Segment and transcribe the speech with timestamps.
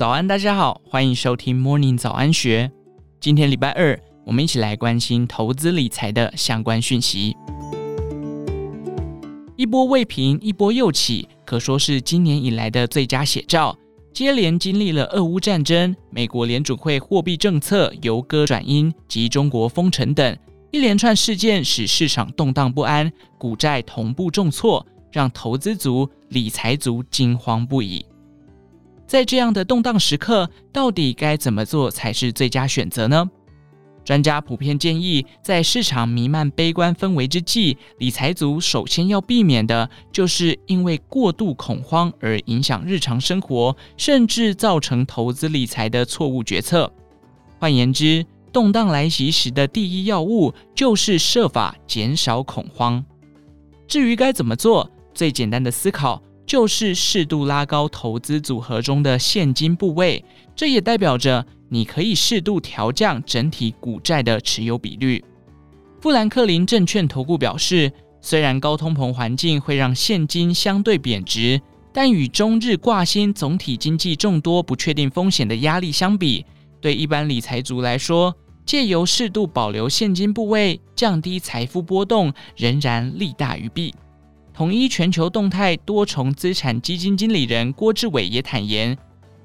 [0.00, 2.72] 早安，大家好，欢迎收听 Morning 早安学。
[3.20, 7.36] 今天礼拜二，我们一起来关心投资理财的相关讯息。
[9.56, 13.76] 一波未平，一波又起，可说是今年以来的最佳写照。
[14.14, 20.38] 接连经历了俄乌战争、美国联准会货币政策由鸽转鹰及中国封城等
[20.70, 28.02] 一连串事件，使市场动荡不安，股债同步重挫，让投资族、理财族惊慌不已。
[29.10, 33.28] 在这样的动荡时刻，到底该怎么做才是最佳选择呢？
[34.04, 46.92] 专家普遍建议，在市场弥漫悲观氛围之际，理财族首先要避免的就是因为过度恐慌而影响日常生活，甚至造成投资理财的错误决策。
[47.58, 53.04] 换言之，动荡来袭时的第一要务就是设法减少恐慌。
[53.88, 56.22] 至于该怎么做，最简单的思考。
[56.50, 60.24] 就是适度拉高投资组合中的现金部位，
[60.56, 65.24] 这也代表着你可以适度调降整体股债的持有比率。
[66.00, 71.62] 富兰克林证券投顾表示，虽然高通膨环境会让现金相对贬值，
[71.92, 76.44] 但与中日挂心总体经济众多不确定风险的压力相比，
[76.80, 78.34] 对一般理财族来说，
[78.66, 83.94] 借由适度保留现金部位，降低财富波动，仍然利大于弊。
[84.60, 88.94] 统一全球动态多重资产基金经理人郭志伟也坦言，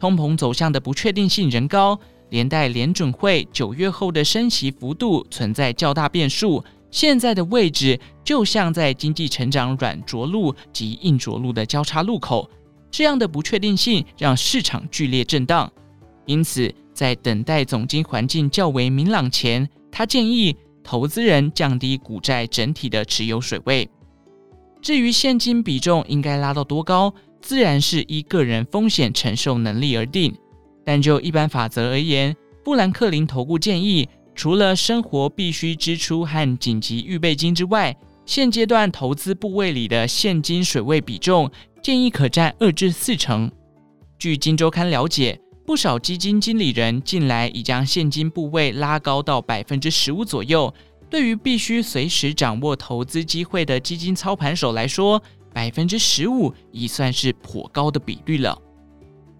[0.00, 1.96] 通膨走向的不确定性仍高，
[2.30, 6.64] 连带联准会九月后的升息幅度存在较大变数。
[6.90, 12.50] 现在的位置就像在经济成长软着陆及硬着陆的交叉路口，
[12.90, 15.72] 这样的不确定性让市场剧烈震荡。
[16.26, 23.88] 因此，在等待总经环境较为明朗前，他建议投资人降低股债整体的持有水位。
[24.84, 30.34] 至于现金比重应该拉到多高，自然是依个人风险承受能力而定。
[30.84, 41.50] 但就一般法则而言，富兰克林投顾建议，除了生活必需支出和紧急预备金之外，现阶段投资部位里的现金水位比重
[41.82, 43.50] 建议可占二至四成。
[44.18, 50.74] 据《金周刊》了解，不少基金经理人近来已将现金部位拉高到百分之十五左右。
[51.14, 58.60] 对于必须随时掌握投资机会的基金操盘手来说，百分之十五已算是颇高的比率了。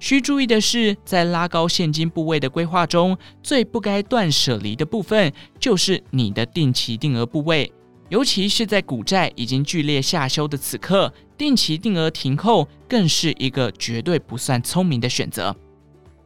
[0.00, 5.30] 需注意的是，在拉高现金部位的规划中，最不该断舍离的部分
[5.60, 7.70] 就是你的定期定额部位，
[8.08, 15.54] 尤其是在股债已经剧烈下修的此刻，定期定额停扣更是一个绝对不算聪明的选择。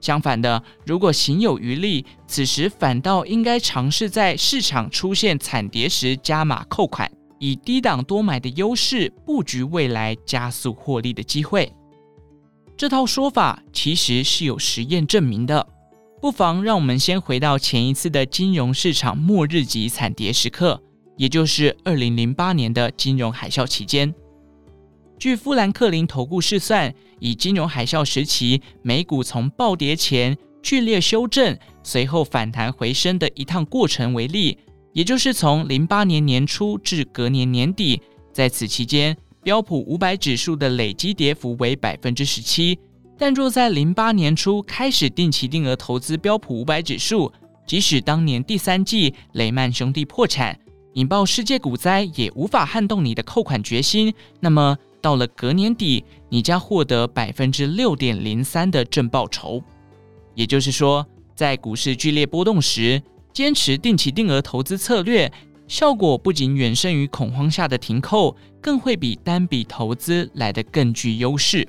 [0.02, 11.72] 相反的，如果行有余力，此时反倒应该尝试在市场出现惨跌时加码扣款，以低档多买的优势布局未来加速获利的机会。
[12.76, 15.66] 这套说法其实是有实验证明的。
[16.20, 20.80] 不妨让我们先回到前一次的金融市场末日级惨跌时刻，
[21.16, 24.12] 也就是二零零八年的金融海啸期间。
[25.22, 34.58] 据富兰克林投顾试算，以金融海啸时期美股从暴跌前剧烈修正，随后反弹回升的一趟过程为例，
[34.92, 42.76] 也就是从零八年年初至隔年年底，在此期间标普五百指数的累积跌幅为百分之十七。
[43.16, 47.32] 但若在零八年初开始定期定额投资标普五百指数，
[47.64, 50.58] 即使当年第三季雷曼兄弟破产，
[50.94, 54.12] 引爆世界股灾，也无法撼动你的扣款决心。
[54.40, 59.62] 那么，到了隔年底，你将获得百分之六点零三的正报酬。
[60.34, 63.02] 也就是说，在股市剧烈波动时，
[63.32, 65.30] 坚持定期定额投资策略，
[65.66, 71.66] 效果不仅远胜于恐慌下的停扣，更会比单笔投资来得更具优势。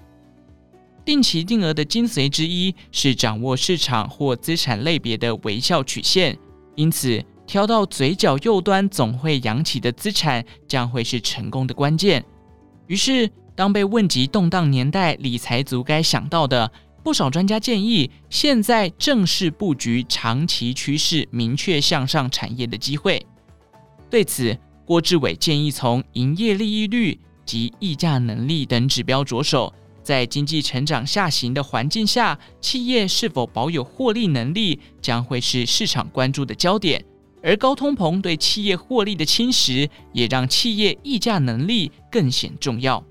[1.03, 6.37] 定期定额的精髓之一是掌握市场或资产类别的微笑曲线，
[6.75, 12.23] 因此挑到嘴角右端总会扬起的资产，将会是成功的关键。
[12.87, 16.71] 于是，当被问及动荡年代理财族该想到的，
[17.03, 23.25] 不少专家建议，现在正是布局长期趋势明确向上产业的机会。
[24.09, 37.03] 对此，郭志伟建议从营业利益率及溢价能力等指标着手，在经济成长下行的环境下，企业是否保有获利能力，将会是市场关注的焦点。
[37.43, 43.03] 而高通膨对企业获利的侵蚀，也让企业议价能力更显重要。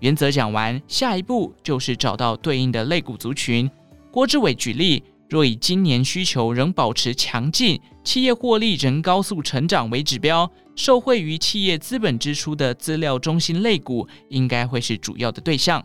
[0.00, 3.70] 原则讲完，下一步就是找到对应的类股族群。
[4.10, 15.84] 郭志伟举例，若以今年需求仍保持强劲，企业获利仍高速成长为指标，受惠于企业资本支出的资料中心类股，应该会是主要的对象。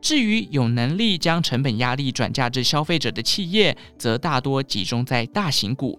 [0.00, 5.98] 至于有能力将成本压力转嫁至消费者的企业，则大多集中在大型股。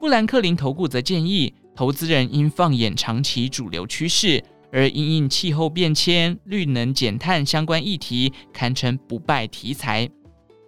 [0.00, 4.42] 布兰克林投顾则建议，投资人应放眼长期主流趋势，
[4.72, 10.08] 而因应气候变迁、绿能减碳相关议题，堪称不败题材。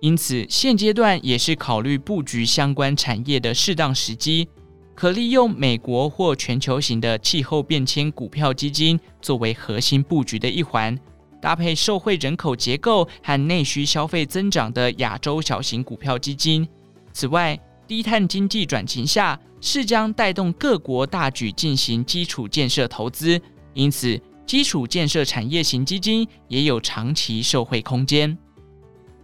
[0.02, 4.46] 因此，现阶段也是考虑布局相关产业的适当时机，
[4.94, 10.94] 可利用美国或全球型的气候变迁股票基金作为核心布局的一环。
[11.40, 16.69] 搭配受惠人口结构和内需消费增长的亚洲小型股票基金。
[17.14, 17.58] 此外，
[17.92, 23.38] 低碳经济转型下，是将带动各国大举进行基础建设投资，
[23.74, 28.34] 因此基础建设产业型基金也有长期受惠空间。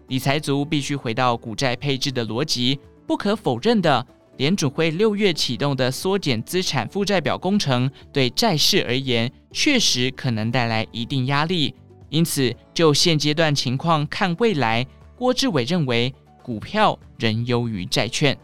[0.08, 4.06] 理财族必须回到股债配置的逻辑，不可否认的，
[4.36, 11.74] 联准会六月启动的缩减资产负债表工程，对债市而言确实可能带来一定压力。
[12.10, 14.86] 因此，就现阶段情况看未来，
[15.16, 18.38] 郭志伟认为股票仍优于债券。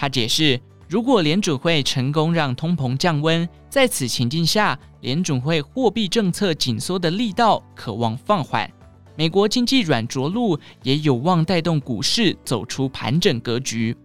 [0.00, 8.70] 他解释，如果联准会成功让通膨降温，在此情境下，联准会货币政策紧缩的力道可望放缓，
[9.16, 13.96] 美国经济软着陆也有望带动股市走出盘整格局。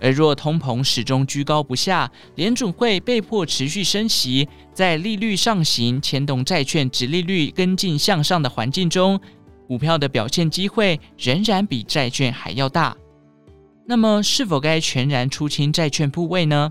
[0.00, 9.18] 而若通膨始终居高不下，联准会被迫持续升息，在利率上行牵动债券殖利率跟进向上的环境中，
[9.68, 12.96] 股票的表现机会仍然比债券还要大。
[13.86, 16.70] 那么，是否该全然出清债券部位呢？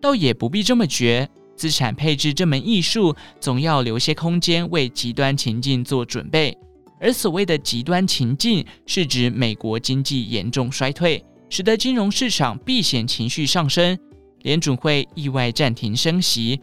[0.00, 6.56] 倒也不必这么绝，资产配置这门艺术总要留些空间为极端情境做准备。
[7.00, 11.22] 而所谓的极端情境，是指美国经济严重衰退。
[11.50, 13.98] 使得金融市场避险情绪上升，
[14.42, 16.60] 联准会意外暂停升息。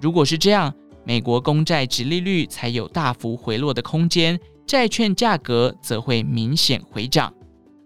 [0.00, 0.72] 如果是这样，
[1.04, 7.32] 美国公债殖利率才有大幅回落的空间，债券价格则会明显回涨。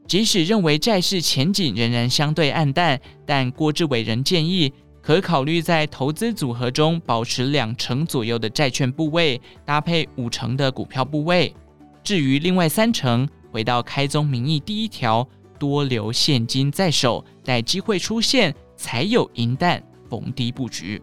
[0.06, 11.54] 即使认为债市前景仍然相对黯淡，但郭志伟仍建议可考虑在投资组合中保持两成左右的债券部位，搭配五成的股票部位。
[12.02, 15.26] 至于另外三成，回到开宗明义第一条。
[15.58, 21.00] 多留现金在手，待机会出现才有银弹逢低布局。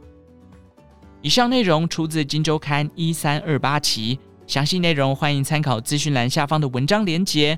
[1.22, 7.58] 以上内容出自《金周刊》一三二八期，详细内容欢迎参考资讯栏下方的文章连结。